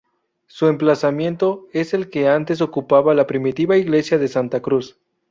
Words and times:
Su 0.47 0.65
emplazamiento 0.65 1.67
es 1.73 1.93
el 1.93 2.09
que 2.09 2.27
antes 2.27 2.59
ocupaba 2.61 3.13
la 3.13 3.27
primitiva 3.27 3.77
iglesia 3.77 4.17
de 4.17 4.29
Santa 4.29 4.59
Cruz. 4.59 4.97